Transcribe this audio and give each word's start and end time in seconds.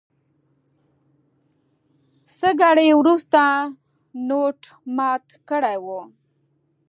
څه 2.37 2.49
ګړی 2.61 2.89
وروسته 2.99 3.41
نوټ 4.27 4.59
مات 4.95 5.25
کړی 5.49 5.75
و. 5.85 5.87